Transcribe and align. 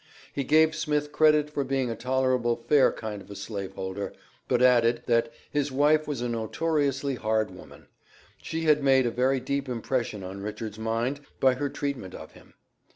He 0.33 0.43
gave 0.43 0.73
Smith 0.73 1.11
credit 1.11 1.51
for 1.51 1.63
being 1.63 1.91
a 1.91 1.95
tolerable 1.95 2.55
fair 2.67 2.91
kind 2.91 3.21
of 3.21 3.29
a 3.29 3.35
slave 3.35 3.73
holder, 3.73 4.13
but 4.47 4.59
added, 4.59 5.03
that 5.05 5.31
"his 5.51 5.71
wife 5.71 6.07
was 6.07 6.21
a 6.23 6.27
notoriously 6.27 7.13
hard 7.13 7.51
woman;" 7.51 7.85
she 8.41 8.61
had 8.63 8.81
made 8.81 9.05
a 9.05 9.11
very 9.11 9.39
deep 9.39 9.69
impression 9.69 10.23
on 10.23 10.41
Richard's 10.41 10.79
mind 10.79 11.19
by 11.39 11.53
her 11.53 11.69
treatment 11.69 12.15
of 12.15 12.31
him. 12.31 12.55